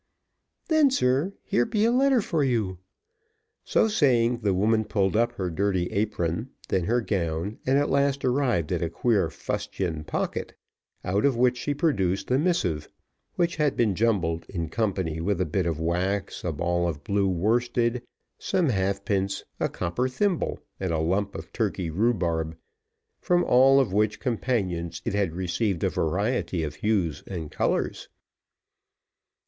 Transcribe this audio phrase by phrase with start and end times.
[0.67, 2.79] "Then, sir, here be a letter for you."
[3.63, 8.25] So saying, the woman pulled up her dirty apron, then her gown, and at last
[8.25, 10.55] arrived at a queer fustian pocket,
[11.05, 12.89] out of which she produced the missive,
[13.35, 17.29] which had been jumbled in company with a bit of wax, a ball of blue
[17.29, 18.01] worsted,
[18.39, 22.57] some halfpence, a copper thimble, and a lump of Turkey rhubarb,
[23.19, 28.09] from all of which companions it had received a variety of hues and colours.